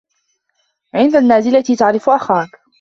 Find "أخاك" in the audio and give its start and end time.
2.09-2.47